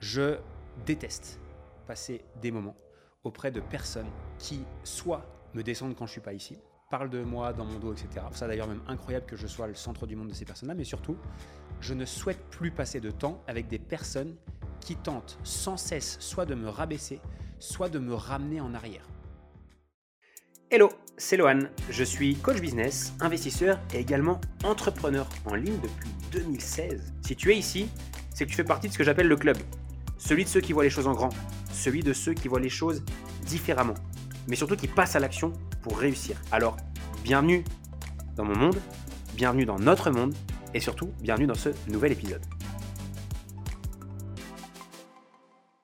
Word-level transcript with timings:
Je 0.00 0.36
déteste 0.86 1.40
passer 1.86 2.22
des 2.40 2.50
moments 2.50 2.76
auprès 3.24 3.50
de 3.50 3.60
personnes 3.60 4.08
qui 4.38 4.64
soit 4.84 5.24
me 5.54 5.62
descendent 5.62 5.96
quand 5.96 6.06
je 6.06 6.12
suis 6.12 6.20
pas 6.20 6.32
ici, 6.32 6.58
parlent 6.90 7.10
de 7.10 7.22
moi 7.22 7.52
dans 7.52 7.64
mon 7.64 7.78
dos, 7.78 7.92
etc. 7.92 8.26
Ça 8.32 8.46
d'ailleurs 8.46 8.68
même 8.68 8.82
incroyable 8.86 9.26
que 9.26 9.36
je 9.36 9.46
sois 9.46 9.66
le 9.66 9.74
centre 9.74 10.06
du 10.06 10.16
monde 10.16 10.28
de 10.28 10.34
ces 10.34 10.44
personnes-là, 10.44 10.74
mais 10.74 10.84
surtout, 10.84 11.16
je 11.80 11.94
ne 11.94 12.04
souhaite 12.04 12.42
plus 12.50 12.70
passer 12.70 13.00
de 13.00 13.10
temps 13.10 13.42
avec 13.46 13.68
des 13.68 13.78
personnes 13.78 14.36
qui 14.80 14.96
tentent 14.96 15.38
sans 15.42 15.76
cesse 15.76 16.18
soit 16.20 16.46
de 16.46 16.54
me 16.54 16.68
rabaisser, 16.68 17.20
soit 17.58 17.88
de 17.88 17.98
me 17.98 18.14
ramener 18.14 18.60
en 18.60 18.74
arrière. 18.74 19.06
Hello, 20.70 20.90
c'est 21.16 21.36
Lohan, 21.36 21.60
je 21.90 22.04
suis 22.04 22.36
coach 22.36 22.60
business, 22.60 23.14
investisseur 23.20 23.80
et 23.94 23.98
également 23.98 24.40
entrepreneur 24.64 25.26
en 25.46 25.54
ligne 25.54 25.80
depuis 25.80 26.10
2016. 26.30 27.14
Si 27.22 27.34
tu 27.34 27.52
es 27.52 27.56
ici, 27.56 27.88
c'est 28.34 28.44
que 28.44 28.50
tu 28.50 28.56
fais 28.56 28.64
partie 28.64 28.88
de 28.88 28.92
ce 28.92 28.98
que 28.98 29.04
j'appelle 29.04 29.28
le 29.28 29.36
club 29.36 29.56
celui 30.18 30.44
de 30.44 30.48
ceux 30.48 30.60
qui 30.60 30.72
voient 30.72 30.84
les 30.84 30.90
choses 30.90 31.06
en 31.06 31.14
grand, 31.14 31.30
celui 31.72 32.02
de 32.02 32.12
ceux 32.12 32.34
qui 32.34 32.48
voient 32.48 32.60
les 32.60 32.68
choses 32.68 33.02
différemment, 33.46 33.94
mais 34.48 34.56
surtout 34.56 34.76
qui 34.76 34.88
passent 34.88 35.16
à 35.16 35.20
l'action 35.20 35.52
pour 35.82 35.96
réussir. 35.98 36.36
Alors, 36.50 36.76
bienvenue 37.22 37.64
dans 38.36 38.44
mon 38.44 38.56
monde, 38.56 38.76
bienvenue 39.34 39.64
dans 39.64 39.78
notre 39.78 40.10
monde, 40.10 40.34
et 40.74 40.80
surtout, 40.80 41.12
bienvenue 41.20 41.46
dans 41.46 41.54
ce 41.54 41.70
nouvel 41.88 42.12
épisode. 42.12 42.42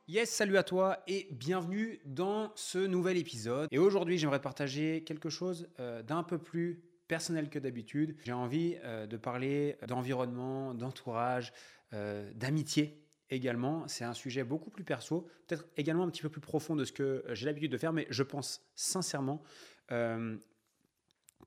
Yes, 0.06 0.30
salut 0.30 0.58
à 0.58 0.62
toi 0.62 0.98
et 1.06 1.28
bienvenue 1.32 2.00
dans 2.04 2.52
ce 2.54 2.78
nouvel 2.78 3.16
épisode. 3.16 3.68
Et 3.72 3.78
aujourd'hui, 3.78 4.18
j'aimerais 4.18 4.40
partager 4.40 5.02
quelque 5.04 5.30
chose 5.30 5.68
euh, 5.80 6.02
d'un 6.02 6.22
peu 6.22 6.38
plus 6.38 6.82
personnel 7.08 7.48
que 7.48 7.58
d'habitude. 7.58 8.16
J'ai 8.24 8.32
envie 8.32 8.76
euh, 8.84 9.06
de 9.06 9.16
parler 9.16 9.76
d'environnement, 9.88 10.74
d'entourage, 10.74 11.52
euh, 11.94 12.30
d'amitié 12.34 13.03
également. 13.30 13.86
C'est 13.88 14.04
un 14.04 14.14
sujet 14.14 14.44
beaucoup 14.44 14.70
plus 14.70 14.84
perso, 14.84 15.28
peut-être 15.46 15.66
également 15.76 16.04
un 16.04 16.10
petit 16.10 16.22
peu 16.22 16.28
plus 16.28 16.40
profond 16.40 16.76
de 16.76 16.84
ce 16.84 16.92
que 16.92 17.24
j'ai 17.30 17.46
l'habitude 17.46 17.72
de 17.72 17.78
faire, 17.78 17.92
mais 17.92 18.06
je 18.10 18.22
pense 18.22 18.62
sincèrement 18.74 19.42
euh, 19.90 20.36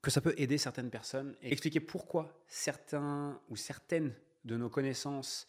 que 0.02 0.12
ça 0.12 0.22
peut 0.22 0.34
aider 0.38 0.58
certaines 0.58 0.90
personnes 0.90 1.36
et 1.42 1.52
expliquer 1.52 1.80
pourquoi 1.80 2.44
certains 2.48 3.42
ou 3.50 3.56
certaines 3.56 4.14
de 4.46 4.58
nos 4.58 4.70
connaissances, 4.70 5.48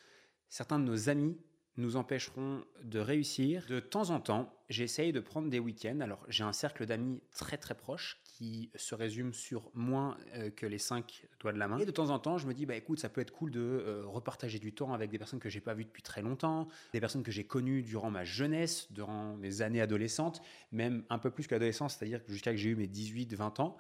certains 0.49 0.79
de 0.79 0.85
nos 0.85 1.09
amis 1.09 1.39
nous 1.77 1.97
empêcheront 1.97 2.65
de 2.83 2.99
réussir. 2.99 3.65
De 3.69 3.79
temps 3.81 4.11
en 4.11 4.21
temps, 4.21 4.53
j'essaye 4.69 5.13
de 5.13 5.21
prendre 5.21 5.49
des 5.49 5.61
week-ends. 5.61 6.01
Alors, 6.01 6.25
j'ai 6.29 6.43
un 6.43 6.53
cercle 6.53 6.87
d'amis 6.87 7.23
très 7.31 7.57
très 7.57 7.77
proche 7.77 8.21
qui 8.39 8.71
se 8.77 8.95
résume 8.95 9.33
sur 9.33 9.69
moins 9.75 10.17
euh, 10.37 10.51
que 10.51 10.65
les 10.65 10.79
cinq 10.79 11.27
doigts 11.41 11.53
de 11.53 11.59
la 11.59 11.67
main. 11.67 11.79
Et 11.79 11.85
de 11.85 11.91
temps 11.91 12.11
en 12.11 12.21
temps, 12.21 12.39
je 12.39 12.47
me 12.47 12.55
dis, 12.55 12.67
bah 12.67 12.77
écoute, 12.77 13.01
ça 13.01 13.09
peut 13.09 13.21
être 13.21 13.33
cool 13.33 13.51
de 13.51 13.61
euh, 13.61 14.05
repartager 14.07 14.61
du 14.61 14.73
temps 14.73 14.93
avec 14.93 15.11
des 15.11 15.19
personnes 15.19 15.41
que 15.41 15.49
j'ai 15.49 15.61
pas 15.61 15.75
vues 15.75 15.85
depuis 15.85 16.05
très 16.05 16.23
longtemps, 16.23 16.69
des 16.93 17.01
personnes 17.01 17.25
que 17.25 17.33
j'ai 17.33 17.43
connues 17.43 17.83
durant 17.83 18.13
ma 18.13 18.23
jeunesse, 18.23 18.93
durant 18.93 19.35
mes 19.35 19.61
années 19.61 19.81
adolescentes, 19.81 20.41
même 20.71 21.03
un 21.11 21.19
peu 21.19 21.33
plus 21.33 21.49
qu'adolescence, 21.49 21.97
c'est-à-dire 21.97 22.21
jusqu'à 22.29 22.53
que 22.53 22.59
j'ai 22.59 22.69
eu 22.69 22.77
mes 22.77 22.87
18-20 22.87 23.61
ans. 23.61 23.77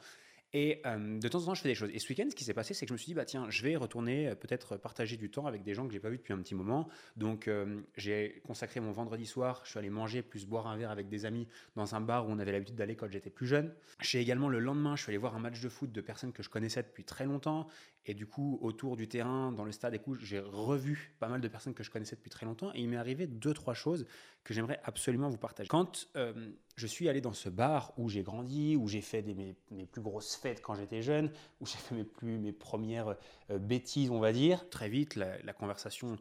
Et 0.52 0.80
euh, 0.86 1.18
de 1.18 1.28
temps 1.28 1.42
en 1.42 1.46
temps, 1.46 1.54
je 1.54 1.62
fais 1.62 1.68
des 1.68 1.74
choses. 1.74 1.91
Et 1.92 1.98
ce 1.98 2.08
week-end, 2.08 2.27
ce 2.30 2.34
qui 2.34 2.44
s'est 2.44 2.54
passé, 2.54 2.74
c'est 2.74 2.86
que 2.86 2.91
je 2.91 2.94
me 2.94 2.98
suis 2.98 3.06
dit, 3.06 3.14
bah 3.14 3.24
tiens, 3.24 3.46
je 3.50 3.62
vais 3.62 3.77
retourner 3.77 4.34
peut-être 4.36 4.77
partager 4.77 5.16
du 5.16 5.30
temps 5.30 5.46
avec 5.46 5.62
des 5.62 5.74
gens 5.74 5.86
que 5.86 5.92
j'ai 5.92 6.00
pas 6.00 6.10
vus 6.10 6.18
depuis 6.18 6.32
un 6.32 6.38
petit 6.38 6.55
moment. 6.55 6.88
Donc, 7.16 7.50
j'ai 7.96 8.40
consacré 8.46 8.80
mon 8.80 8.92
vendredi 8.92 9.27
soir. 9.27 9.60
Je 9.64 9.70
suis 9.70 9.78
allé 9.78 9.90
manger 9.90 10.22
plus 10.22 10.46
boire 10.46 10.66
un 10.66 10.77
verre 10.77 10.90
avec 10.90 11.08
des 11.08 11.27
amis 11.27 11.46
dans 11.77 11.94
un 11.94 12.00
bar 12.00 12.27
où 12.27 12.30
on 12.30 12.38
avait 12.38 12.52
l'habitude 12.52 12.77
d'aller 12.77 12.96
quand 12.96 13.10
j'étais 13.10 13.30
plus 13.30 13.46
jeune. 13.46 13.74
J'ai 14.00 14.20
également 14.20 14.48
le 14.48 14.58
lendemain, 14.58 14.96
je 14.96 15.02
suis 15.02 15.10
allé 15.10 15.18
voir 15.18 15.36
un 15.36 15.40
match 15.40 15.60
de 15.60 15.68
foot 15.68 15.92
de 15.92 16.00
personnes 16.00 16.32
que 16.32 16.42
je 16.42 16.48
connaissais 16.48 16.83
depuis 16.83 17.05
très 17.05 17.24
longtemps. 17.27 17.68
Et 18.06 18.14
du 18.14 18.27
coup, 18.27 18.58
autour 18.62 18.96
du 18.96 19.06
terrain, 19.06 19.52
dans 19.52 19.64
le 19.64 19.72
stade, 19.72 20.00
j'ai 20.20 20.40
revu 20.40 21.14
pas 21.18 21.28
mal 21.28 21.42
de 21.42 21.48
personnes 21.48 21.74
que 21.74 21.83
je 21.83 21.90
connaissais 21.90 22.16
depuis 22.16 22.30
très 22.30 22.46
longtemps. 22.46 22.72
Et 22.74 22.80
il 22.80 22.88
m'est 22.88 22.96
arrivé 22.96 23.27
deux, 23.27 23.52
trois 23.52 23.74
choses 23.74 24.06
que 24.44 24.55
j'aimerais 24.55 24.80
absolument 24.84 25.28
vous 25.28 25.36
partager. 25.36 25.68
Quand 25.68 26.08
euh, 26.16 26.50
je 26.78 26.86
suis 26.86 27.08
allé 27.08 27.20
dans 27.20 27.32
ce 27.32 27.48
bar 27.48 27.92
où 27.96 28.08
j'ai 28.08 28.22
grandi, 28.22 28.76
où 28.76 28.86
j'ai 28.88 29.00
fait 29.00 29.22
des, 29.22 29.34
mes, 29.34 29.86
plus 29.86 30.00
grosses 30.00 30.36
fêtes 30.36 30.62
quand 30.62 30.74
j'étais 30.74 31.02
jeune, 31.02 31.30
où 31.61 31.66
j'ai 31.66 31.77
fait 31.77 31.94
mes, 31.94 32.05
plus, 32.05 32.39
mes 32.39 32.52
premières 32.52 33.16
euh, 33.50 33.58
bêtises, 33.58 34.11
on 34.11 34.20
va 34.20 34.33
dire, 34.33 34.68
très 34.70 34.88
vite, 34.88 35.17
la, 35.17 35.52
conversation 35.52 36.17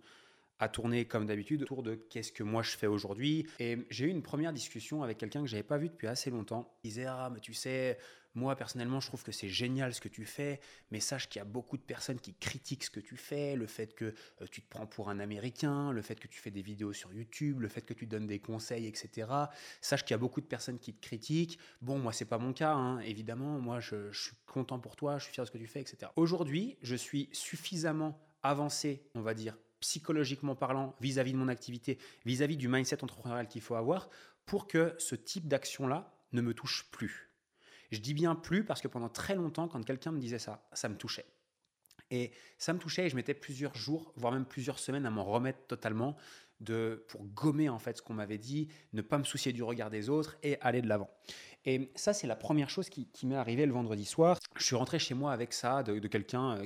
a 0.59 0.67
tourné 0.67 1.05
comme 1.05 1.27
d'habitude 1.27 1.61
autour 1.61 1.83
de 1.83 1.93
qu'est-ce 1.93 2.31
que 2.31 2.41
moi 2.41 2.63
je 2.63 2.75
fais 2.75 2.87
aujourd'hui. 2.87 3.45
Et 3.59 3.77
j'ai 3.91 4.05
eu 4.05 4.09
une 4.09 4.23
première 4.23 4.51
discussion 4.51 5.03
avec 5.03 5.19
quelqu'un 5.19 5.41
que 5.41 5.47
j'avais 5.47 5.61
pas 5.61 5.77
vu 5.77 5.89
depuis 5.89 6.07
assez 6.07 6.31
longtemps. 6.31 6.73
Il 6.83 6.89
disait 6.89 7.05
Ah, 7.05 7.29
mais 7.31 7.39
tu 7.39 7.53
sais, 7.53 7.99
moi, 8.37 8.55
personnellement, 8.55 8.99
je 8.99 9.07
trouve 9.07 9.23
que 9.23 9.31
c'est 9.31 9.49
génial 9.49 9.93
ce 9.95 9.99
que 9.99 10.07
tu 10.07 10.23
fais, 10.23 10.61
mais 10.91 10.99
sache 10.99 11.27
qu'il 11.27 11.39
y 11.39 11.41
a 11.41 11.45
beaucoup 11.45 11.75
de 11.75 11.81
personnes 11.81 12.19
qui 12.19 12.35
critiquent 12.35 12.83
ce 12.83 12.91
que 12.91 12.99
tu 12.99 13.17
fais, 13.17 13.55
le 13.55 13.65
fait 13.65 13.95
que 13.95 14.13
euh, 14.41 14.45
tu 14.51 14.61
te 14.61 14.69
prends 14.69 14.85
pour 14.85 15.09
un 15.09 15.19
Américain, 15.19 15.91
le 15.91 16.03
fait 16.03 16.15
que 16.15 16.27
tu 16.27 16.39
fais 16.39 16.51
des 16.51 16.61
vidéos 16.61 16.93
sur 16.93 17.11
YouTube, 17.11 17.59
le 17.59 17.67
fait 17.67 17.81
que 17.81 17.95
tu 17.95 18.05
donnes 18.05 18.27
des 18.27 18.39
conseils, 18.39 18.85
etc. 18.85 19.27
Sache 19.81 20.03
qu'il 20.03 20.11
y 20.11 20.13
a 20.13 20.19
beaucoup 20.19 20.39
de 20.39 20.45
personnes 20.45 20.77
qui 20.77 20.93
te 20.93 21.01
critiquent. 21.01 21.57
Bon, 21.81 21.97
moi, 21.97 22.13
c'est 22.13 22.25
pas 22.25 22.37
mon 22.37 22.53
cas, 22.53 22.73
hein, 22.73 22.99
évidemment. 22.99 23.59
Moi, 23.59 23.79
je, 23.79 24.11
suis 24.11 24.35
content 24.45 24.79
pour 24.79 24.95
toi, 24.95 25.17
je 25.17 25.23
suis 25.23 25.33
fier 25.33 25.43
de 25.43 25.47
ce 25.47 25.51
que 25.51 25.57
tu 25.57 25.67
fais, 25.67 25.81
etc. 25.81 26.11
Aujourd'hui, 26.15 26.77
je 26.83 26.95
suis 26.95 27.29
suffisamment 27.31 28.21
avancé, 28.43 29.03
on 29.15 29.21
va 29.21 29.33
dire, 29.33 29.57
psychologiquement 29.79 30.55
parlant, 30.55 30.95
vis-à-vis 31.01 31.33
de 31.33 31.37
mon 31.37 31.47
activité, 31.47 31.97
vis 32.25 32.43
à 32.43 32.47
-vis 32.47 32.55
du 32.55 32.67
mindset 32.67 33.03
entrepreneurial 33.03 33.47
qu'il 33.47 33.61
faut 33.61 33.75
avoir, 33.75 34.09
pour 34.45 34.67
que 34.67 34.93
ce 34.99 35.15
type 35.15 35.47
d'action-là 35.47 36.13
ne 36.33 36.41
me 36.41 36.53
touche 36.53 36.85
plus. 36.91 37.26
Je 37.91 37.99
dis 37.99 38.13
bien 38.13 38.35
plus 38.35 38.63
parce 38.63 38.81
que 38.81 38.87
pendant 38.87 39.09
très 39.09 39.35
longtemps, 39.35 39.67
quand 39.67 39.83
quelqu'un 39.83 40.11
me 40.11 40.19
disait 40.19 40.39
ça, 40.39 40.67
ça 40.73 40.89
me 40.89 40.95
touchait. 40.95 41.25
Et 42.09 42.31
ça 42.57 42.73
me 42.73 42.79
touchait 42.79 43.05
et 43.05 43.09
je 43.09 43.15
mettais 43.15 43.33
plusieurs 43.33 43.75
jours, 43.75 44.13
voire 44.15 44.33
même 44.33 44.45
plusieurs 44.45 44.79
semaines 44.79 45.05
à 45.05 45.09
m'en 45.09 45.25
remettre 45.25 45.59
totalement 45.67 46.15
de, 46.61 47.05
pour 47.09 47.23
gommer 47.25 47.69
en 47.69 47.79
fait 47.79 47.97
ce 47.97 48.01
qu'on 48.01 48.13
m'avait 48.13 48.37
dit, 48.37 48.69
ne 48.93 49.01
pas 49.01 49.17
me 49.17 49.23
soucier 49.23 49.53
du 49.53 49.63
regard 49.63 49.89
des 49.89 50.09
autres 50.09 50.37
et 50.43 50.59
aller 50.61 50.81
de 50.81 50.87
l'avant. 50.87 51.09
Et 51.65 51.91
ça, 51.95 52.13
c'est 52.13 52.27
la 52.27 52.35
première 52.35 52.69
chose 52.69 52.89
qui, 52.89 53.07
m'est 53.25 53.35
arrivée 53.35 53.65
le 53.65 53.73
vendredi 53.73 54.05
soir. 54.05 54.39
Je 54.55 54.63
suis 54.63 54.75
rentré 54.75 54.99
chez 54.99 55.13
moi 55.13 55.33
avec 55.33 55.53
ça 55.53 55.83
de, 55.83 55.99
quelqu'un 56.07 56.59
euh, 56.59 56.65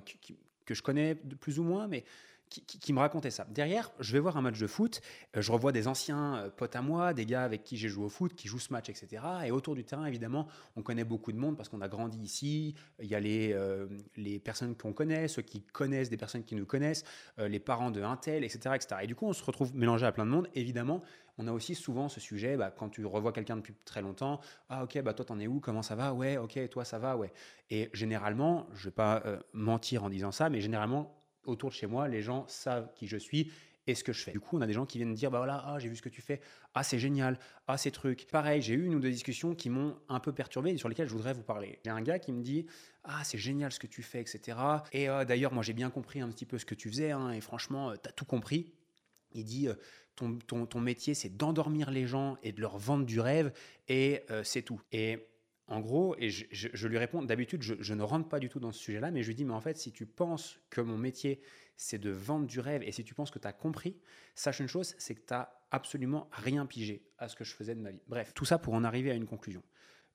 que 0.66 0.74
je 0.74 0.82
connais 0.82 1.16
de 1.16 1.36
plus 1.36 1.60
ou 1.60 1.64
moins, 1.64 1.88
mais 1.88 2.04
qui, 2.52 2.94
me 2.94 3.00
racontait 3.00 3.32
ça. 3.32 3.46
Derrière, 3.50 3.92
je 4.00 4.12
vais 4.12 4.20
voir 4.20 4.36
un 4.36 4.42
match 4.42 4.60
de 4.60 4.68
foot, 4.68 5.02
euh, 5.38 5.42
je 5.42 5.52
revois 5.52 5.72
des 5.72 5.88
anciens 5.88 6.36
euh, 6.36 6.50
potes 6.50 6.76
à 6.76 6.82
moi, 6.82 7.14
des 7.14 7.26
gars 7.26 7.44
avec 7.44 7.64
qui 7.64 7.78
j'ai 7.78 7.88
joué 7.88 8.06
au 8.06 8.10
foot, 8.10 8.34
qui 8.36 8.48
jouent 8.48 8.60
ce 8.60 8.74
match, 8.74 8.90
etc. 8.90 9.24
Et 9.46 9.52
autour 9.52 9.76
du 9.76 9.86
terrain, 9.86 10.06
évidemment, 10.06 10.48
on 10.76 10.82
connaît 10.82 11.06
beaucoup 11.06 11.32
de 11.32 11.38
monde 11.38 11.56
parce 11.56 11.70
qu'on 11.70 11.82
a 11.82 11.88
grandi 11.88 12.20
ici. 12.20 12.76
Il 13.00 13.08
y 13.08 13.16
a 13.16 13.20
les, 13.20 13.54
euh, 13.54 13.88
les 14.18 14.40
personnes 14.40 14.76
qu'on 14.76 14.92
connaît, 14.92 15.28
ceux 15.30 15.42
qui 15.42 15.62
connaissent 15.62 16.10
des 16.10 16.18
personnes 16.18 16.44
qui 16.44 16.56
nous 16.56 16.66
connaissent, 16.66 17.04
les 17.38 17.60
parents 17.60 17.92
de 17.92 18.02
un 18.02 18.18
tel, 18.18 18.44
etc.. 18.44 18.76
Et 19.02 19.08
du 19.08 19.16
coup, 19.16 19.26
on 19.26 19.34
se 19.34 19.44
retrouve 19.44 19.76
mélangé 19.76 20.06
à 20.06 20.12
plein 20.12 20.26
de 20.26 20.32
monde. 20.32 20.48
Évidemment, 20.54 21.02
on 21.38 21.48
a 21.48 21.52
aussi 21.52 21.76
souvent 21.76 22.10
ce 22.10 22.20
sujet, 22.20 22.58
bah, 22.58 22.72
quand 22.76 22.90
tu 22.90 23.06
revois 23.06 23.32
quelqu'un 23.32 23.56
depuis 23.56 23.74
très 23.86 24.02
longtemps, 24.02 24.42
ah 24.70 24.84
ok, 24.84 25.02
bah 25.02 25.14
toi 25.14 25.26
t'en 25.26 25.40
es 25.40 25.48
où, 25.48 25.60
comment 25.60 25.82
ça 25.82 25.96
va, 25.96 26.14
ouais, 26.14 26.38
ok, 26.38 26.60
toi 26.70 26.84
ça 26.84 27.00
va, 27.00 27.16
ouais. 27.16 27.32
Et 27.70 27.90
généralement, 27.94 28.68
je 28.74 28.86
vais 28.86 28.92
pas 28.92 29.24
mentir 29.54 30.04
en 30.04 30.10
disant 30.10 30.32
ça, 30.32 30.50
mais 30.50 30.62
généralement, 30.62 31.21
autour 31.46 31.70
de 31.70 31.76
chez 31.76 31.88
moi, 31.88 32.08
les 32.08 32.22
gens 32.22 32.46
savent 32.48 32.92
qui 32.94 33.08
je 33.08 33.18
suis 33.18 33.52
et 33.88 33.96
ce 33.96 34.04
que 34.04 34.14
je 34.14 34.22
fais. 34.22 34.32
Du 34.32 34.40
coup, 34.40 34.58
on 34.58 34.62
a 34.62 34.68
des 34.68 34.74
gens 34.74 34.86
qui 34.86 34.98
viennent 34.98 35.14
dire, 35.14 35.32
bah 35.32 35.40
voilà, 35.40 35.64
ah, 35.66 35.80
j'ai 35.80 35.90
vu 35.90 35.96
ce 35.96 36.02
que 36.02 36.10
tu 36.10 36.22
fais, 36.22 36.40
ah, 36.74 36.84
c'est 36.84 37.00
génial, 37.00 37.40
ah, 37.68 37.78
ces 37.78 37.92
trucs. 37.92 38.28
Pareil, 38.28 38.62
j'ai 38.62 38.74
eu 38.74 38.86
une 38.86 38.96
ou 38.96 39.00
deux 39.00 39.10
discussions 39.10 39.56
qui 39.56 39.70
m'ont 39.70 39.98
un 40.08 40.20
peu 40.20 40.32
perturbé 40.32 40.72
et 40.72 40.78
sur 40.78 40.90
lesquelles 40.90 41.08
je 41.08 41.14
voudrais 41.14 41.34
vous 41.34 41.44
parler. 41.44 41.80
A 41.88 41.94
un 41.94 42.02
gars 42.02 42.20
qui 42.20 42.32
me 42.32 42.42
dit, 42.42 42.66
ah, 43.04 43.24
c'est 43.24 43.38
génial 43.38 43.72
ce 43.72 43.80
que 43.80 43.88
tu 43.88 44.04
fais, 44.04 44.22
etc. 44.22 44.58
Et 44.92 45.10
euh, 45.10 45.26
d'ailleurs, 45.26 45.54
moi, 45.54 45.64
j'ai 45.64 45.74
bien 45.74 45.90
compris 45.90 46.22
un 46.22 46.30
petit 46.30 46.46
peu 46.46 46.58
ce 46.58 46.66
que 46.66 46.76
tu 46.76 46.90
faisais, 46.90 47.12
hein, 47.12 47.32
et 47.32 47.42
franchement, 47.42 47.92
euh, 47.92 47.96
tu 48.02 48.10
as 48.10 48.12
tout 48.12 48.26
compris. 48.26 48.72
Il 49.34 49.46
dit, 49.46 49.68
euh, 49.68 49.74
ton, 50.16 50.38
ton, 50.38 50.66
ton, 50.66 50.80
métier, 50.80 51.14
c'est 51.14 51.36
d'endormir 51.36 51.90
les 51.90 52.06
gens 52.06 52.38
et 52.44 52.52
de 52.52 52.62
leur 52.62 52.78
vendre 52.78 53.06
du 53.06 53.20
rêve, 53.20 53.52
et 53.88 54.24
c'est 54.44 54.62
tout. 54.62 54.82
Et 54.92 55.31
en 55.68 55.80
gros, 55.80 56.16
et 56.18 56.30
je, 56.30 56.88
lui 56.88 56.98
réponds, 56.98 57.22
d'habitude, 57.22 57.62
je, 57.62 57.94
ne 57.94 58.04
rentre 58.04 58.28
pas 58.28 58.40
du 58.40 58.50
tout 58.50 58.60
dans 58.60 58.72
ce 58.72 58.80
sujet-là, 58.80 59.10
mais 59.12 59.24
je 59.24 59.28
lui 59.28 59.36
dis, 59.36 59.46
mais 59.46 59.54
en 59.54 59.62
fait, 59.62 59.78
si 59.78 59.92
tu 59.92 60.06
penses 60.06 60.60
que 60.70 60.82
mon 60.82 60.98
métier, 60.98 61.42
c'est 61.78 61.98
de 61.98 62.10
vendre 62.10 62.46
du 62.46 62.60
rêve, 62.60 62.84
et 62.84 62.92
si 62.92 63.04
tu 63.04 63.14
penses 63.14 63.32
que 63.32 63.40
tu 63.40 63.48
as 63.48 63.54
compris, 63.54 63.98
sache 64.36 64.60
une 64.60 64.68
chose, 64.68 64.96
c'est 64.98 65.16
que 65.16 65.22
tu 65.22 65.34
n'as 65.34 65.50
absolument 65.72 66.30
rien 66.34 66.66
pigé 66.66 67.06
à 67.18 67.30
ce 67.30 67.36
que 67.36 67.46
je 67.46 67.56
faisais 67.56 67.74
de 67.74 67.80
ma 67.80 67.92
vie. 67.92 68.02
Bref, 68.08 68.34
tout 68.34 68.44
ça 68.44 68.60
pour 68.60 68.74
en 68.74 68.84
arriver 68.84 69.12
à 69.12 69.14
une 69.14 69.26
conclusion. 69.26 69.64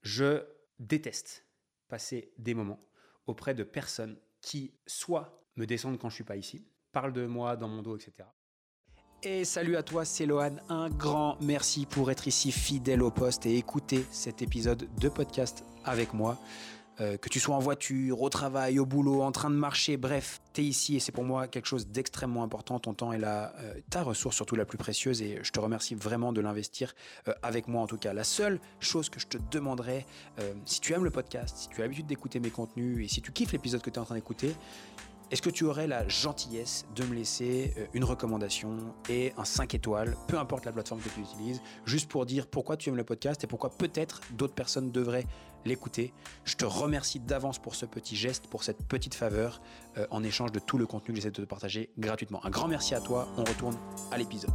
Je 0.03 0.45
déteste 0.79 1.47
passer 1.89 2.33
des 2.37 2.53
moments 2.53 2.87
auprès 3.27 3.55
de 3.55 3.65
personnes 3.65 4.19
qui, 4.43 4.75
soit 4.87 5.43
me 5.57 5.67
descendent 5.67 5.99
quand 5.99 6.11
je 6.11 6.17
suis 6.17 6.25
pas 6.25 6.37
ici, 6.37 6.69
parlent 6.93 7.15
de 7.15 7.25
moi 7.27 7.57
dans 7.57 7.69
mon 7.69 7.83
dos, 7.83 7.97
etc., 7.97 8.29
et 9.27 9.45
salut 9.45 9.77
à 9.77 9.83
toi, 9.83 10.05
c'est 10.05 10.25
Lohan. 10.25 10.53
Un 10.69 10.89
grand 10.89 11.37
merci 11.41 11.85
pour 11.85 12.13
être 12.13 12.29
ici 12.29 12.53
fidèle 12.53 13.03
au 13.03 13.11
poste 13.11 13.45
et 13.45 13.57
écouter 13.57 14.07
cet 14.13 14.41
épisode 14.41 14.89
de 15.01 15.09
podcast 15.09 15.65
avec 15.85 16.15
moi. 16.15 16.39
Euh, 17.01 17.17
que 17.17 17.29
tu 17.29 17.41
sois 17.41 17.57
en 17.57 17.59
voiture, 17.59 18.23
au 18.23 18.29
travail, 18.31 18.79
au 18.79 18.87
boulot, 18.87 19.23
en 19.23 19.33
train 19.33 19.51
de 19.51 19.57
marcher, 19.57 19.97
bref, 19.97 20.41
tu 20.55 20.61
es 20.61 20.65
ici 20.65 20.97
et 20.97 21.01
c'est 21.01 21.13
pour 21.13 21.25
moi 21.25 21.49
quelque 21.49 21.67
chose 21.67 21.89
d'extrêmement 21.89 22.45
important. 22.45 22.79
Ton 22.79 22.95
temps 22.95 23.13
est 23.13 23.19
là, 23.19 23.53
euh, 23.59 23.75
ta 23.91 24.03
ressource 24.03 24.37
surtout 24.37 24.55
la 24.55 24.65
plus 24.65 24.79
précieuse 24.79 25.21
et 25.21 25.41
je 25.43 25.51
te 25.51 25.59
remercie 25.59 25.97
vraiment 25.97 26.33
de 26.33 26.41
l'investir 26.41 26.95
euh, 27.27 27.35
avec 27.43 27.67
moi 27.67 27.83
en 27.83 27.87
tout 27.87 27.99
cas. 27.99 28.15
La 28.15 28.25
seule 28.25 28.61
chose 28.79 29.11
que 29.11 29.19
je 29.19 29.27
te 29.27 29.39
demanderais, 29.51 30.07
si 30.65 30.81
tu 30.81 30.93
aimes 30.93 31.05
le 31.05 31.11
podcast, 31.11 31.57
si 31.57 31.69
tu 31.69 31.81
as 31.81 31.85
l'habitude 31.85 32.07
d'écouter 32.07 32.39
mes 32.39 32.51
contenus 32.51 33.05
et 33.05 33.09
si 33.09 33.21
tu 33.21 33.33
kiffes 33.33 33.53
l'épisode 33.53 33.83
que 33.83 33.91
tu 33.91 33.97
es 33.97 34.01
en 34.01 34.05
train 34.05 34.15
d'écouter, 34.15 34.55
est-ce 35.31 35.43
que 35.43 35.51
tu 35.51 35.65
aurais 35.65 35.89
la 35.89 36.07
gentillesse 36.07 36.87
de 36.95 37.03
me 37.05 37.15
laisser 37.15 37.75
euh, 37.79 37.87
une 37.95 38.05
recommandation 38.05 38.95
et 39.09 39.33
un 39.37 39.45
5 39.45 39.75
étoiles, 39.75 40.17
peu 40.29 40.39
importe 40.39 40.65
la 40.65 40.73
plateforme 40.73 41.01
que 41.01 41.09
tu 41.09 41.21
utilises, 41.21 41.61
juste 41.85 42.09
pour 42.09 42.27
dire 42.27 42.47
pourquoi 42.47 42.77
tu 42.77 42.89
aimes 42.89 42.97
le 42.97 43.05
podcast 43.05 43.43
et 43.43 43.49
pourquoi 43.49 43.71
peut-être 43.71 44.21
d'autres 44.33 44.55
personnes 44.55 44.93
devraient 44.93 45.27
l'écouter? 45.65 46.13
Je 46.45 46.55
te 46.55 46.65
remercie 46.65 47.19
d'avance 47.19 47.59
pour 47.59 47.75
ce 47.75 47.87
petit 47.87 48.15
geste, 48.15 48.47
pour 48.47 48.63
cette 48.63 48.87
petite 48.87 49.15
faveur, 49.15 49.61
euh, 49.99 50.07
en 50.11 50.23
échange 50.23 50.53
de 50.53 50.61
tout 50.61 50.79
le 50.79 50.87
contenu 50.87 51.13
que 51.13 51.17
j'essaie 51.17 51.33
de 51.33 51.43
te 51.43 51.49
partager 51.49 51.91
gratuitement. 51.99 52.45
Un 52.47 52.51
grand 52.51 52.69
merci 52.69 52.95
à 52.95 53.01
toi, 53.01 53.27
on 53.37 53.43
retourne 53.43 53.77
à 54.13 54.19
l'épisode. 54.19 54.55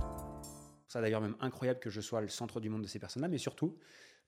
Ça 0.87 1.01
d'ailleurs 1.01 1.21
même 1.21 1.35
incroyable 1.41 1.81
que 1.81 1.89
je 1.89 1.99
sois 1.99 2.21
le 2.21 2.29
centre 2.29 2.61
du 2.61 2.69
monde 2.69 2.83
de 2.83 2.87
ces 2.87 2.99
personnes-là, 2.99 3.27
mais 3.27 3.37
surtout, 3.37 3.77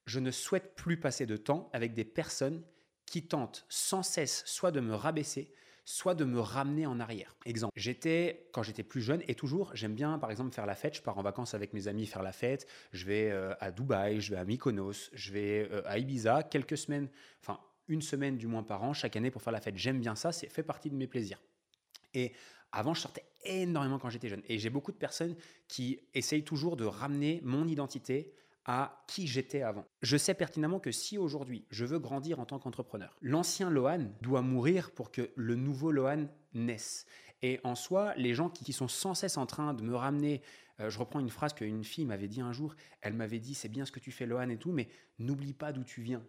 je 0.06 0.20
ne 0.20 0.32
souhaite 0.32 0.76
plus 0.76 1.00
passer 1.00 1.26
de 1.26 1.38
temps 1.38 1.70
avec 1.72 1.94
des 1.94 2.06
personnes 2.06 2.64
qui 3.06 3.28
tentent 3.28 3.66
sans 3.70 4.04
cesse 4.04 4.44
soit 4.46 4.72
de 4.72 4.82
me 4.82 4.94
rabaisser, 4.94 5.54
soit 5.86 6.16
de 6.16 6.24
me 6.24 6.40
ramener 6.40 6.86
en 6.86 7.00
arrière. 7.00 7.36
Exemple, 7.46 7.74
j'étais, 7.76 8.48
quand 8.52 8.64
j'étais 8.64 8.84
plus 8.84 9.02
jeune, 9.02 9.22
et 9.28 9.36
toujours, 9.36 9.76
j'aime 9.76 9.96
bien 9.96 10.18
par 10.18 10.32
exemple 10.32 10.54
faire 10.54 10.66
la 10.66 10.76
fête, 10.76 10.96
je 10.96 11.02
pars 11.02 11.18
en 11.18 11.24
vacances 11.24 11.54
avec 11.54 11.74
mes 11.74 11.88
amis 11.88 12.06
faire 12.06 12.24
la 12.24 12.32
fête, 12.32 12.68
je 12.92 13.06
vais 13.06 13.30
euh, 13.32 13.54
à 13.60 13.72
Dubaï, 13.72 14.22
je 14.22 14.32
vais 14.32 14.38
à 14.38 14.46
Mykonos, 14.46 15.10
je 15.14 15.32
vais 15.32 15.70
euh, 15.72 15.82
à 15.86 15.98
Ibiza, 15.98 16.44
quelques 16.44 16.78
semaines, 16.78 17.10
enfin 17.42 17.60
une 17.88 18.02
semaine 18.02 18.38
du 18.38 18.48
moins 18.48 18.64
par 18.64 18.84
an, 18.84 18.94
chaque 18.94 19.16
année 19.16 19.32
pour 19.32 19.42
faire 19.42 19.54
la 19.54 19.62
fête. 19.62 19.78
J'aime 19.78 20.00
bien 20.00 20.16
ça, 20.16 20.32
c'est 20.32 20.48
fait 20.48 20.64
partie 20.64 20.90
de 20.90 20.96
mes 20.96 21.08
plaisirs. 21.08 21.42
Et 22.14 22.32
avant, 22.72 22.94
je 22.94 23.02
sortais 23.02 23.26
énormément 23.44 24.00
quand 24.00 24.10
j'étais 24.10 24.30
jeune. 24.30 24.42
Et 24.48 24.58
j'ai 24.58 24.70
beaucoup 24.70 24.92
de 24.92 24.98
personnes 24.98 25.36
qui 25.68 26.00
essayent 26.14 26.44
toujours 26.44 26.78
de 26.78 26.86
ramener 26.86 27.42
mon 27.44 27.68
identité 27.68 28.34
à 28.66 29.04
qui 29.08 29.28
j'étais 29.28 29.62
avant. 29.62 29.86
Je 30.02 30.18
sais 30.18 30.34
pertinemment 30.34 30.80
que 30.80 30.92
si 30.92 31.18
aujourd'hui 31.18 31.66
je 31.70 31.86
veux 31.86 32.00
grandir 32.00 32.40
en 32.40 32.46
tant 32.46 32.60
qu'entrepreneur, 32.60 33.18
l'ancien 33.22 33.70
Lohan 33.70 34.06
doit 34.22 34.42
mourir 34.42 34.92
pour 34.92 35.12
que 35.12 35.32
le 35.36 35.56
nouveau 35.56 35.92
Lohan 35.92 36.28
naisse. 36.54 37.06
Et 37.42 37.60
en 37.64 37.76
soi, 37.76 38.14
les 38.16 38.34
gens 38.34 38.50
qui, 38.50 38.72
sont 38.72 38.88
sans 38.88 39.14
cesse 39.14 39.38
en 39.38 39.46
train 39.46 39.74
de 39.74 39.84
me 39.84 39.96
ramener, 39.96 40.42
euh, 40.80 40.90
je 40.90 40.98
reprends 40.98 41.20
une 41.20 41.30
phrase 41.30 41.54
qu'une 41.54 41.84
fille 41.84 42.06
m'avait 42.06 42.30
dit 42.30 42.40
un 42.40 42.54
jour, 42.54 42.76
elle 43.02 43.14
m'avait 43.14 43.40
dit 43.40 43.54
c'est 43.54 43.68
bien 43.68 43.86
ce 43.86 43.92
que 43.92 44.00
tu 44.00 44.12
fais 44.12 44.26
Lohan 44.26 44.50
et 44.50 44.58
tout, 44.58 44.72
mais 44.72 44.88
n'oublie 45.20 45.54
pas 45.54 45.74
d'où 45.74 45.84
tu 45.84 46.02
viens. 46.02 46.24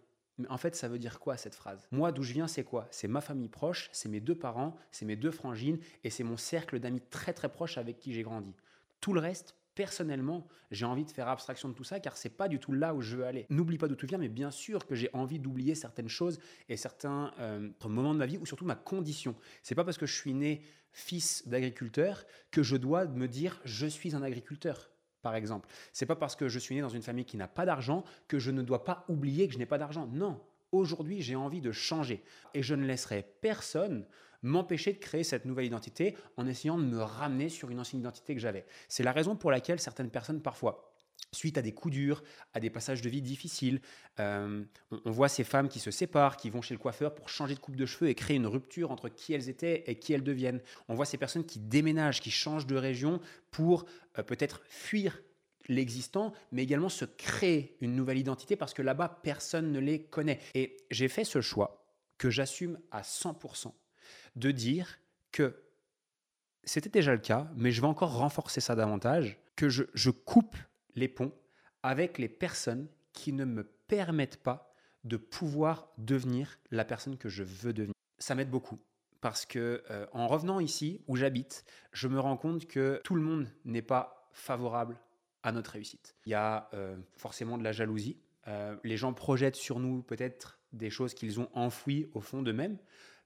En 0.49 0.57
fait, 0.57 0.75
ça 0.75 0.89
veut 0.89 0.99
dire 0.99 1.19
quoi 1.19 1.37
cette 1.37 1.55
phrase? 1.55 1.87
Moi, 1.91 2.11
d'où 2.11 2.21
je 2.21 2.33
viens, 2.33 2.47
c'est 2.47 2.65
quoi? 2.65 2.87
C'est 2.91 3.07
ma 3.07 3.21
famille 3.21 3.47
proche, 3.47 3.89
c'est 3.93 4.09
mes 4.09 4.19
deux 4.19 4.35
parents, 4.35 4.75
c'est 4.91 5.05
mes 5.05 5.15
deux 5.15 5.31
frangines 5.31 5.79
et 6.03 6.09
c'est 6.09 6.25
mon 6.25 6.35
cercle 6.35 6.79
d'amis 6.79 7.01
très 7.09 7.31
très 7.31 7.47
proche 7.47 7.77
avec 7.77 7.99
qui 7.99 8.13
j'ai 8.13 8.23
grandi. 8.23 8.53
Tout 8.99 9.13
le 9.13 9.21
reste, 9.21 9.55
personnellement, 9.75 10.47
j'ai 10.71 10.85
envie 10.85 11.05
de 11.05 11.11
faire 11.11 11.27
abstraction 11.27 11.69
de 11.69 11.73
tout 11.73 11.83
ça 11.83 11.99
car 11.99 12.17
c'est 12.17 12.29
pas 12.29 12.47
du 12.47 12.59
tout 12.59 12.71
là 12.71 12.95
où 12.95 13.01
je 13.01 13.17
veux 13.17 13.25
aller. 13.25 13.45
N'oublie 13.49 13.77
pas 13.77 13.87
d'où 13.87 13.95
tu 13.95 14.07
viens, 14.07 14.17
mais 14.17 14.29
bien 14.29 14.51
sûr 14.51 14.87
que 14.87 14.95
j'ai 14.95 15.09
envie 15.13 15.39
d'oublier 15.39 15.75
certaines 15.75 16.09
choses 16.09 16.39
et 16.69 16.77
certains 16.77 17.33
euh, 17.39 17.69
moments 17.83 18.13
de 18.13 18.19
ma 18.19 18.25
vie 18.25 18.37
ou 18.37 18.45
surtout 18.45 18.65
ma 18.65 18.75
condition. 18.75 19.35
C'est 19.61 19.75
pas 19.75 19.83
parce 19.83 19.97
que 19.97 20.05
je 20.05 20.15
suis 20.15 20.33
né 20.33 20.61
fils 20.91 21.47
d'agriculteur 21.47 22.25
que 22.51 22.63
je 22.63 22.77
dois 22.77 23.05
me 23.05 23.27
dire 23.27 23.59
je 23.65 23.85
suis 23.85 24.15
un 24.15 24.23
agriculteur. 24.23 24.89
Par 25.21 25.35
exemple, 25.35 25.67
c'est 25.91 26.05
pas 26.05 26.15
parce 26.15 26.35
que 26.35 26.47
je 26.47 26.59
suis 26.59 26.75
né 26.75 26.81
dans 26.81 26.89
une 26.89 27.01
famille 27.01 27.25
qui 27.25 27.35
n'a 27.35 27.47
pas 27.47 27.65
d'argent 27.65 28.03
que 28.27 28.39
je 28.39 28.51
ne 28.51 28.61
dois 28.61 28.83
pas 28.83 29.05
oublier 29.09 29.47
que 29.47 29.53
je 29.53 29.57
n'ai 29.57 29.65
pas 29.65 29.77
d'argent. 29.77 30.07
Non, 30.07 30.39
aujourd'hui 30.71 31.21
j'ai 31.21 31.35
envie 31.35 31.61
de 31.61 31.71
changer 31.71 32.23
et 32.53 32.63
je 32.63 32.75
ne 32.75 32.85
laisserai 32.85 33.25
personne 33.41 34.05
m'empêcher 34.45 34.93
de 34.93 34.99
créer 34.99 35.23
cette 35.23 35.45
nouvelle 35.45 35.65
identité 35.65 36.15
en 36.37 36.47
essayant 36.47 36.77
de 36.77 36.83
me 36.83 37.01
ramener 37.01 37.49
sur 37.49 37.69
une 37.69 37.79
ancienne 37.79 38.01
identité 38.01 38.33
que 38.35 38.41
j'avais. 38.41 38.65
C'est 38.87 39.03
la 39.03 39.11
raison 39.11 39.35
pour 39.35 39.51
laquelle 39.51 39.79
certaines 39.79 40.11
personnes 40.11 40.41
parfois 40.41 40.91
suite 41.31 41.57
à 41.57 41.61
des 41.61 41.73
coups 41.73 41.93
durs, 41.93 42.23
à 42.53 42.59
des 42.59 42.69
passages 42.69 43.01
de 43.01 43.09
vie 43.09 43.21
difficiles. 43.21 43.81
Euh, 44.19 44.63
on, 44.91 45.11
voit 45.11 45.27
ces 45.27 45.43
femmes 45.43 45.67
qui 45.67 45.79
se 45.79 45.91
séparent, 45.91 46.37
qui 46.37 46.49
vont 46.49 46.61
chez 46.61 46.73
le 46.73 46.79
coiffeur 46.79 47.13
pour 47.13 47.29
changer 47.29 47.55
de 47.55 47.59
coupe 47.59 47.75
de 47.75 47.85
cheveux 47.85 48.09
et 48.09 48.15
créer 48.15 48.37
une 48.37 48.47
rupture 48.47 48.91
entre 48.91 49.09
qui 49.09 49.33
elles 49.33 49.49
étaient 49.49 49.83
et 49.87 49.99
qui 49.99 50.13
elles 50.13 50.23
deviennent. 50.23 50.61
On 50.87 50.95
voit 50.95 51.05
ces 51.05 51.17
personnes 51.17 51.45
qui 51.45 51.59
déménagent, 51.59 52.21
qui 52.21 52.31
changent 52.31 52.67
de 52.67 52.77
région 52.77 53.19
pour 53.51 53.85
euh, 54.17 54.23
peut-être 54.23 54.61
fuir 54.69 55.21
l'existant, 55.67 56.31
mais 56.51 56.63
également 56.63 56.89
se 56.89 57.05
créer 57.05 57.75
une 57.81 57.95
nouvelle 57.95 58.19
identité 58.19 58.55
parce 58.55 58.73
que 58.73 58.81
là-bas, 58.81 59.19
personne 59.23 59.71
ne 59.71 59.79
les 59.79 60.03
connaît. 60.03 60.39
Et 60.53 60.77
j'ai 60.91 61.07
fait 61.07 61.23
ce 61.23 61.41
choix 61.41 61.85
que 62.17 62.29
j'assume 62.29 62.79
à 62.91 63.01
100% 63.01 63.73
de 64.35 64.51
dire 64.51 64.99
que 65.31 65.55
c'était 66.63 66.89
déjà 66.89 67.13
le 67.13 67.19
cas, 67.19 67.49
mais 67.55 67.71
je 67.71 67.81
vais 67.81 67.87
encore 67.87 68.17
renforcer 68.17 68.61
ça 68.61 68.75
davantage, 68.75 69.37
que 69.55 69.69
je, 69.69 70.09
coupe 70.09 70.55
les 70.95 71.07
ponts 71.07 71.33
avec 71.83 72.17
les 72.17 72.27
personnes 72.27 72.87
qui 73.13 73.31
ne 73.31 73.45
me 73.45 73.63
permettent 73.63 74.41
pas 74.41 74.73
de 75.03 75.17
pouvoir 75.17 75.89
devenir 75.97 76.57
la 76.71 76.83
personne 76.83 77.17
que 77.17 77.29
je 77.29 77.43
veux 77.43 77.73
devenir. 77.73 77.93
Ça 78.17 78.35
m'aide 78.35 78.49
beaucoup 78.49 78.79
parce 79.21 79.45
que 79.45 79.83
euh, 79.89 80.05
en 80.11 80.27
revenant 80.27 80.59
ici 80.59 81.01
où 81.07 81.15
j'habite, 81.15 81.63
je 81.93 82.07
me 82.07 82.19
rends 82.19 82.37
compte 82.37 82.67
que 82.67 83.01
tout 83.03 83.15
le 83.15 83.21
monde 83.21 83.47
n'est 83.63 83.81
pas 83.81 84.29
favorable 84.33 84.99
à 85.43 85.51
notre 85.51 85.71
réussite. 85.71 86.15
Il 86.25 86.31
y 86.31 86.35
a 86.35 86.69
euh, 86.73 86.97
forcément 87.15 87.57
de 87.57 87.63
la 87.63 87.71
jalousie. 87.71 88.17
Euh, 88.47 88.75
les 88.83 88.97
gens 88.97 89.13
projettent 89.13 89.55
sur 89.55 89.79
nous 89.79 90.01
peut-être 90.01 90.59
des 90.73 90.89
choses 90.89 91.13
qu'ils 91.13 91.39
ont 91.39 91.49
enfouies 91.53 92.09
au 92.13 92.21
fond 92.21 92.41
d'eux-mêmes. 92.41 92.77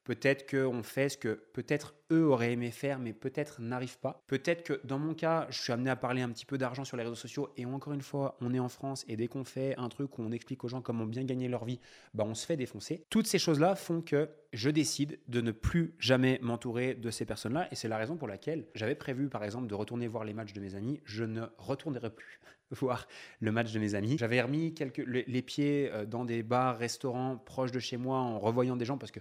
Peut-être 0.04 0.50
qu'on 0.50 0.81
fait 0.84 1.10
ce 1.10 1.18
que 1.18 1.44
peut-être 1.54 1.94
eux 2.12 2.25
auraient 2.25 2.54
aimé 2.54 2.72
faire, 2.72 3.00
mais 3.00 3.13
peut-être 3.13 3.62
n'arrivent 3.62 4.00
pas. 4.00 4.24
Peut-être 4.28 4.63
que 4.63 4.81
dans 4.84 4.98
mon 4.98 5.13
cas, 5.13 5.48
je 5.50 5.62
suis 5.62 5.72
amené 5.72 5.90
à 5.90 5.96
parler 5.96 6.22
un 6.22 6.30
petit 6.30 6.46
peu 6.46 6.57
d'argent 6.57 6.84
sur 6.84 6.98
les 6.98 7.04
réseaux 7.04 7.16
sociaux. 7.16 7.50
Et 7.57 7.66
encore 7.66 7.94
une 7.94 8.01
fois, 8.01 8.38
on 8.42 8.54
est 8.54 8.60
en 8.60 8.69
France 8.69 9.06
et 9.07 9.16
dès 9.16 9.28
qu'on 9.28 9.44
fait 9.44 9.75
un 9.78 9.90
truc 9.90 10.18
où 10.18 10.24
on 10.24 10.31
explique 10.31 10.63
aux 10.63 10.68
gens 10.68 10.81
comment 10.81 11.06
bien 11.06 11.24
gagner 11.24 11.48
leur 11.48 11.66
vie, 11.66 11.80
bah 12.13 12.24
on 12.28 12.34
se 12.34 12.46
fait 12.46 12.57
défoncer. 12.57 13.06
Toutes 13.10 13.28
ces 13.28 13.40
choses-là 13.40 13.75
font 13.75 14.01
que 14.01 14.30
je 14.54 14.69
décide 14.69 15.19
de 15.28 15.42
ne 15.42 15.51
plus 15.51 15.94
jamais 16.00 16.40
m'entourer 16.42 16.95
de 16.95 17.12
ces 17.12 17.25
personnes-là. 17.25 17.68
Et 17.72 17.75
c'est 17.75 17.88
la 17.88 17.98
raison 17.98 18.18
pour 18.18 18.28
laquelle 18.28 18.66
j'avais 18.74 18.95
prévu, 18.95 19.30
par 19.30 19.44
exemple, 19.44 19.68
de 19.68 19.75
retourner 19.75 20.07
voir 20.07 20.24
les 20.24 20.34
matchs 20.34 20.54
de 20.54 20.62
mes 20.62 20.75
amis. 20.75 21.02
Je 21.04 21.24
ne 21.24 21.44
retournerai 21.57 22.10
plus 22.10 22.40
voir 22.72 23.07
le 23.40 23.52
match 23.52 23.72
de 23.74 23.80
mes 23.80 23.95
amis. 23.95 24.18
J'avais 24.18 24.42
remis 24.42 24.74
les 25.06 25.42
pieds 25.42 25.92
euh, 25.92 26.06
dans 26.06 26.25
des 26.25 26.44
bars, 26.44 26.78
restaurants 26.78 27.38
proches 27.38 27.72
de 27.72 27.80
chez 27.80 27.98
moi 27.98 28.18
en 28.18 28.40
revoyant 28.40 28.75
des 28.75 28.86
gens 28.86 28.98
parce 28.98 29.12
que 29.12 29.19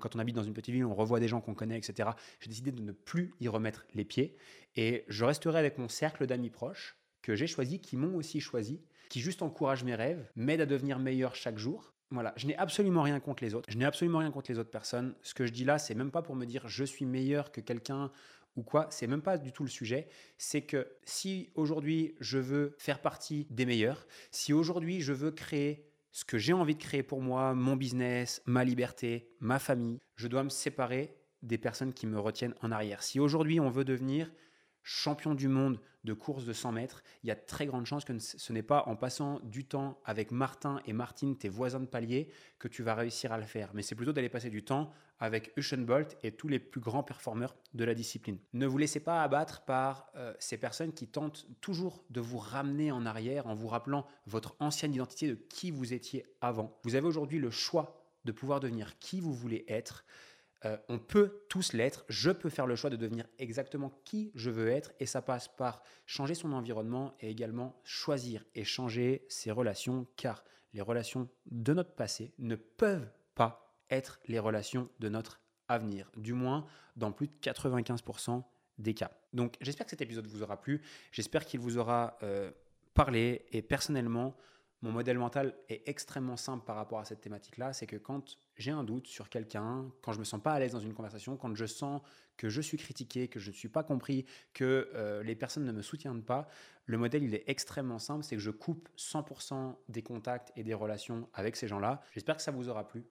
quand 0.00 0.16
on 0.16 0.18
habite 0.18 0.36
dans 0.36 0.42
une 0.42 0.54
petite 0.54 0.74
ville, 0.74 0.84
on 0.84 0.94
revoit 0.94 1.20
des 1.20 1.28
gens 1.28 1.40
qu'on 1.40 1.54
connaît, 1.54 1.78
etc. 1.78 2.10
J'ai 2.40 2.48
décidé 2.48 2.72
de 2.72 2.82
ne 2.82 2.92
plus 2.92 3.34
y 3.40 3.48
remettre 3.48 3.86
les 3.94 4.04
pieds 4.04 4.36
et 4.76 5.04
je 5.08 5.24
resterai 5.24 5.58
avec 5.58 5.78
mon 5.78 5.88
cercle 5.88 6.26
d'amis 6.26 6.50
proches 6.50 6.96
que 7.22 7.34
j'ai 7.34 7.46
choisi, 7.46 7.80
qui 7.80 7.96
m'ont 7.96 8.14
aussi 8.14 8.40
choisi, 8.40 8.80
qui 9.08 9.20
juste 9.20 9.42
encouragent 9.42 9.84
mes 9.84 9.94
rêves, 9.94 10.30
m'aident 10.36 10.60
à 10.60 10.66
devenir 10.66 10.98
meilleur 10.98 11.34
chaque 11.34 11.58
jour. 11.58 11.92
Voilà, 12.10 12.32
je 12.36 12.46
n'ai 12.46 12.56
absolument 12.56 13.02
rien 13.02 13.18
contre 13.18 13.42
les 13.42 13.54
autres. 13.54 13.68
Je 13.68 13.76
n'ai 13.76 13.84
absolument 13.84 14.18
rien 14.18 14.30
contre 14.30 14.52
les 14.52 14.58
autres 14.58 14.70
personnes. 14.70 15.14
Ce 15.22 15.34
que 15.34 15.44
je 15.44 15.52
dis 15.52 15.64
là, 15.64 15.78
c'est 15.78 15.94
même 15.94 16.12
pas 16.12 16.22
pour 16.22 16.36
me 16.36 16.44
dire 16.44 16.68
je 16.68 16.84
suis 16.84 17.04
meilleur 17.04 17.50
que 17.50 17.60
quelqu'un 17.60 18.12
ou 18.54 18.62
quoi, 18.62 18.86
c'est 18.90 19.06
même 19.06 19.22
pas 19.22 19.38
du 19.38 19.52
tout 19.52 19.64
le 19.64 19.68
sujet. 19.68 20.08
C'est 20.38 20.62
que 20.62 20.88
si 21.04 21.50
aujourd'hui 21.54 22.14
je 22.20 22.38
veux 22.38 22.74
faire 22.78 23.00
partie 23.00 23.46
des 23.50 23.66
meilleurs, 23.66 24.06
si 24.30 24.52
aujourd'hui 24.52 25.00
je 25.00 25.12
veux 25.12 25.30
créer 25.30 25.85
ce 26.16 26.24
que 26.24 26.38
j'ai 26.38 26.54
envie 26.54 26.74
de 26.74 26.82
créer 26.82 27.02
pour 27.02 27.20
moi, 27.20 27.52
mon 27.52 27.76
business, 27.76 28.40
ma 28.46 28.64
liberté, 28.64 29.28
ma 29.38 29.58
famille, 29.58 30.00
je 30.14 30.28
dois 30.28 30.44
me 30.44 30.48
séparer 30.48 31.14
des 31.42 31.58
personnes 31.58 31.92
qui 31.92 32.06
me 32.06 32.18
retiennent 32.18 32.54
en 32.62 32.72
arrière. 32.72 33.02
Si 33.02 33.20
aujourd'hui 33.20 33.60
on 33.60 33.68
veut 33.68 33.84
devenir 33.84 34.32
champion 34.86 35.34
du 35.34 35.48
monde 35.48 35.80
de 36.04 36.12
course 36.12 36.44
de 36.44 36.52
100 36.52 36.70
mètres, 36.70 37.02
il 37.24 37.26
y 37.26 37.32
a 37.32 37.36
très 37.36 37.66
grande 37.66 37.86
chance 37.86 38.04
que 38.04 38.16
ce 38.20 38.52
n'est 38.52 38.62
pas 38.62 38.84
en 38.86 38.94
passant 38.94 39.40
du 39.40 39.64
temps 39.64 40.00
avec 40.04 40.30
Martin 40.30 40.80
et 40.86 40.92
Martine, 40.92 41.36
tes 41.36 41.48
voisins 41.48 41.80
de 41.80 41.86
palier, 41.86 42.28
que 42.60 42.68
tu 42.68 42.84
vas 42.84 42.94
réussir 42.94 43.32
à 43.32 43.38
le 43.38 43.44
faire. 43.44 43.72
Mais 43.74 43.82
c'est 43.82 43.96
plutôt 43.96 44.12
d'aller 44.12 44.28
passer 44.28 44.48
du 44.48 44.62
temps 44.62 44.92
avec 45.18 45.52
Usain 45.56 45.78
Bolt 45.78 46.16
et 46.22 46.30
tous 46.30 46.46
les 46.46 46.60
plus 46.60 46.80
grands 46.80 47.02
performeurs 47.02 47.56
de 47.74 47.84
la 47.84 47.94
discipline. 47.94 48.38
Ne 48.52 48.66
vous 48.66 48.78
laissez 48.78 49.00
pas 49.00 49.24
abattre 49.24 49.62
par 49.62 50.06
euh, 50.14 50.32
ces 50.38 50.56
personnes 50.56 50.92
qui 50.92 51.08
tentent 51.08 51.48
toujours 51.60 52.04
de 52.10 52.20
vous 52.20 52.38
ramener 52.38 52.92
en 52.92 53.06
arrière 53.06 53.48
en 53.48 53.56
vous 53.56 53.68
rappelant 53.68 54.06
votre 54.26 54.54
ancienne 54.60 54.94
identité 54.94 55.26
de 55.26 55.34
qui 55.34 55.72
vous 55.72 55.94
étiez 55.94 56.26
avant. 56.40 56.78
Vous 56.84 56.94
avez 56.94 57.08
aujourd'hui 57.08 57.40
le 57.40 57.50
choix 57.50 58.06
de 58.24 58.30
pouvoir 58.30 58.60
devenir 58.60 58.98
qui 59.00 59.20
vous 59.20 59.32
voulez 59.32 59.64
être. 59.66 60.04
Euh, 60.64 60.76
on 60.88 60.98
peut 60.98 61.42
tous 61.48 61.72
l'être. 61.72 62.04
Je 62.08 62.30
peux 62.30 62.48
faire 62.48 62.66
le 62.66 62.76
choix 62.76 62.90
de 62.90 62.96
devenir 62.96 63.26
exactement 63.38 63.92
qui 64.04 64.30
je 64.34 64.50
veux 64.50 64.68
être 64.68 64.92
et 65.00 65.06
ça 65.06 65.22
passe 65.22 65.48
par 65.48 65.82
changer 66.06 66.34
son 66.34 66.52
environnement 66.52 67.14
et 67.20 67.30
également 67.30 67.78
choisir 67.84 68.44
et 68.54 68.64
changer 68.64 69.24
ses 69.28 69.50
relations 69.50 70.06
car 70.16 70.44
les 70.72 70.80
relations 70.80 71.28
de 71.50 71.74
notre 71.74 71.94
passé 71.94 72.32
ne 72.38 72.56
peuvent 72.56 73.10
pas 73.34 73.76
être 73.90 74.20
les 74.26 74.38
relations 74.38 74.88
de 74.98 75.08
notre 75.08 75.40
avenir, 75.68 76.10
du 76.16 76.32
moins 76.32 76.66
dans 76.96 77.12
plus 77.12 77.28
de 77.28 77.32
95% 77.42 78.42
des 78.78 78.94
cas. 78.94 79.10
Donc 79.32 79.56
j'espère 79.60 79.86
que 79.86 79.90
cet 79.90 80.02
épisode 80.02 80.26
vous 80.26 80.42
aura 80.42 80.60
plu, 80.60 80.82
j'espère 81.12 81.44
qu'il 81.44 81.60
vous 81.60 81.78
aura 81.78 82.18
euh, 82.22 82.50
parlé 82.94 83.46
et 83.52 83.62
personnellement, 83.62 84.36
mon 84.82 84.92
modèle 84.92 85.18
mental 85.18 85.54
est 85.68 85.88
extrêmement 85.88 86.36
simple 86.36 86.64
par 86.64 86.76
rapport 86.76 86.98
à 86.98 87.04
cette 87.04 87.20
thématique-là, 87.20 87.72
c'est 87.72 87.86
que 87.86 87.96
quand 87.96 88.36
j'ai 88.56 88.70
un 88.70 88.84
doute 88.84 89.06
sur 89.06 89.28
quelqu'un, 89.30 89.90
quand 90.02 90.12
je 90.12 90.18
me 90.18 90.24
sens 90.24 90.42
pas 90.42 90.52
à 90.52 90.58
l'aise 90.58 90.72
dans 90.72 90.80
une 90.80 90.92
conversation, 90.92 91.36
quand 91.36 91.54
je 91.54 91.64
sens 91.64 92.02
que 92.36 92.50
je 92.50 92.60
suis 92.60 92.76
critiqué, 92.76 93.28
que 93.28 93.40
je 93.40 93.50
ne 93.50 93.54
suis 93.54 93.68
pas 93.68 93.82
compris, 93.82 94.26
que 94.52 94.90
euh, 94.94 95.22
les 95.22 95.34
personnes 95.34 95.64
ne 95.64 95.72
me 95.72 95.82
soutiennent 95.82 96.22
pas, 96.22 96.46
le 96.84 96.98
modèle 96.98 97.22
il 97.24 97.34
est 97.34 97.44
extrêmement 97.46 97.98
simple, 97.98 98.22
c'est 98.22 98.36
que 98.36 98.42
je 98.42 98.50
coupe 98.50 98.88
100% 98.98 99.76
des 99.88 100.02
contacts 100.02 100.52
et 100.56 100.62
des 100.62 100.74
relations 100.74 101.28
avec 101.32 101.56
ces 101.56 101.68
gens-là. 101.68 102.02
J'espère 102.12 102.36
que 102.36 102.42
ça 102.42 102.50
vous 102.50 102.68
aura 102.68 102.86
plu. 102.86 103.06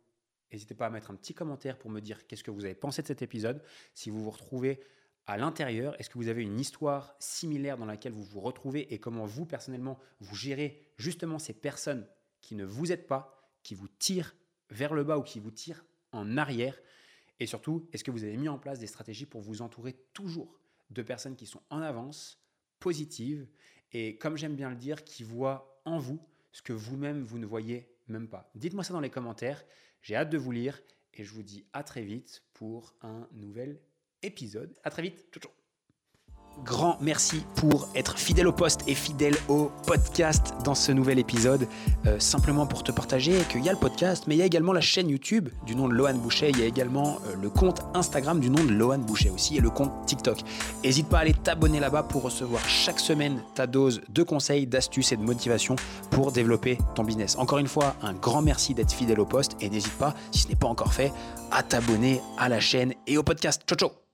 N'hésitez 0.52 0.76
pas 0.76 0.86
à 0.86 0.90
mettre 0.92 1.10
un 1.10 1.16
petit 1.16 1.34
commentaire 1.34 1.78
pour 1.80 1.90
me 1.90 2.00
dire 2.00 2.28
qu'est-ce 2.28 2.44
que 2.44 2.52
vous 2.52 2.66
avez 2.66 2.76
pensé 2.76 3.02
de 3.02 3.08
cet 3.08 3.24
épisode. 3.24 3.64
Si 3.96 4.12
vous 4.12 4.24
vous 4.24 4.30
retrouvez 4.30 4.80
à 5.28 5.38
l'intérieur, 5.38 6.00
est-ce 6.00 6.10
que 6.10 6.18
vous 6.18 6.28
avez 6.28 6.44
une 6.44 6.60
histoire 6.60 7.16
similaire 7.20 7.78
dans 7.78 7.86
laquelle 7.86 8.14
vous 8.14 8.24
vous 8.24 8.42
retrouvez 8.42 8.94
et 8.94 9.00
comment 9.00 9.26
vous, 9.26 9.46
personnellement, 9.46 10.00
vous 10.20 10.36
gérez 10.36 10.82
justement 10.98 11.40
ces 11.40 11.54
personnes 11.54 12.08
qui 12.42 12.56
ne 12.56 12.66
vous 12.66 12.92
aident 12.92 13.08
pas, 13.08 13.50
qui 13.64 13.74
vous 13.74 13.88
tirent 13.88 14.36
vers 14.70 14.94
le 14.94 15.04
bas 15.04 15.18
ou 15.18 15.24
qui 15.24 15.40
vous 15.40 15.52
tirent 15.52 15.84
en 16.12 16.38
arrière? 16.38 16.80
Et 17.40 17.48
surtout, 17.48 17.90
est-ce 17.92 18.04
que 18.04 18.12
vous 18.12 18.24
avez 18.24 18.38
mis 18.38 18.50
en 18.50 18.60
place 18.60 18.80
des 18.80 18.88
stratégies 18.88 19.26
pour 19.26 19.42
vous 19.42 19.62
entourer 19.62 19.94
toujours 20.14 20.60
de 20.92 21.02
personnes 21.02 21.36
qui 21.36 21.48
sont 21.48 21.62
en 21.70 21.82
avance, 21.82 22.40
positives 22.80 23.48
et, 23.92 24.18
comme 24.18 24.38
j'aime 24.38 24.56
bien 24.56 24.70
le 24.70 24.76
dire, 24.76 25.04
qui 25.04 25.24
voient 25.24 25.82
en 25.86 25.98
vous 25.98 26.20
ce 26.52 26.62
que 26.62 26.74
vous-même, 26.74 27.24
vous 27.24 27.40
ne 27.40 27.46
voyez 27.46 27.90
même 28.08 28.28
pas? 28.28 28.52
Dites-moi 28.56 28.84
ça 28.84 28.94
dans 28.94 29.00
les 29.00 29.10
commentaires. 29.10 29.66
J'ai 30.02 30.16
hâte 30.16 30.30
de 30.30 30.38
vous 30.38 30.52
lire 30.52 30.80
et 31.14 31.24
je 31.24 31.34
vous 31.34 31.44
dis 31.44 31.66
à 31.74 31.84
très 31.84 32.04
vite 32.04 32.44
pour 32.54 32.94
un 33.02 33.28
nouvel 33.32 33.82
épisode. 34.26 34.76
À 34.84 34.90
très 34.90 35.02
vite. 35.02 35.28
Ciao, 35.32 35.42
ciao 35.42 35.52
grand 36.64 36.98
merci 37.02 37.44
pour 37.56 37.90
être 37.96 38.18
fidèle 38.18 38.48
au 38.48 38.52
poste 38.52 38.82
et 38.88 38.96
fidèle 38.96 39.36
au 39.50 39.72
podcast 39.86 40.54
dans 40.64 40.76
ce 40.76 40.92
nouvel 40.92 41.20
épisode. 41.20 41.68
Euh, 42.06 42.20
simplement 42.20 42.66
pour 42.66 42.84
te 42.84 42.92
partager 42.92 43.34
qu'il 43.52 43.64
y 43.64 43.70
a 43.70 43.74
le 43.74 43.78
podcast, 43.78 44.26
mais 44.28 44.36
il 44.36 44.40
y 44.40 44.42
a 44.42 44.46
également 44.46 44.74
la 44.74 44.82
chaîne 44.82 45.10
YouTube 45.10 45.50
du 45.66 45.76
nom 45.76 45.88
de 45.88 45.94
Lohan 45.94 46.16
Boucher. 46.16 46.50
Il 46.50 46.60
y 46.60 46.64
a 46.64 46.66
également 46.66 47.18
euh, 47.26 47.36
le 47.42 47.50
compte 47.50 47.82
Instagram 47.94 48.40
du 48.40 48.50
nom 48.50 48.64
de 48.64 48.72
Lohan 48.72 49.00
Boucher 49.00 49.30
aussi 49.30 49.58
et 49.58 49.62
le 49.62 49.70
compte 49.70 49.92
TikTok. 50.06 50.40
N'hésite 50.84 51.10
pas 51.10 51.18
à 51.18 51.22
aller 51.22 51.34
t'abonner 51.34 51.80
là-bas 51.80 52.04
pour 52.04 52.24
recevoir 52.24 52.68
chaque 52.68 53.00
semaine 53.00 53.42
ta 53.54 53.68
dose 53.68 54.02
de 54.10 54.24
conseils, 54.24 54.68
d'astuces 54.68 55.12
et 55.12 55.18
de 55.18 55.24
motivation 55.24 55.76
pour 56.12 56.32
développer 56.32 56.78
ton 56.96 57.04
business. 57.04 57.38
Encore 57.38 57.60
une 57.60 57.68
fois, 57.68 57.96
un 58.02 58.14
grand 58.14 58.42
merci 58.42 58.74
d'être 58.74 58.94
fidèle 58.94 59.20
au 59.20 59.26
poste 59.26 59.58
et 59.60 59.70
n'hésite 59.70 59.98
pas, 59.98 60.14
si 60.32 60.44
ce 60.44 60.48
n'est 60.48 60.56
pas 60.56 60.68
encore 60.68 60.94
fait, 60.94 61.12
à 61.52 61.64
t'abonner 61.64 62.22
à 62.38 62.50
la 62.50 62.60
chaîne 62.60 62.94
et 63.08 63.18
au 63.18 63.24
podcast. 63.24 63.64
Ciao 63.68 63.78
ciao 63.78 64.05